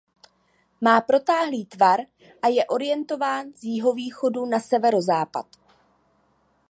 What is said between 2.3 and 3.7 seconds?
a je orientován z